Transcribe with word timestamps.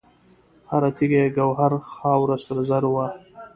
هر 0.69 0.83
تیږه 0.97 1.17
یې 1.23 1.29
ګوهر، 1.37 1.71
خاوره 1.91 2.37
سره 2.45 2.61
زر 2.69 2.83
وه 2.93 3.07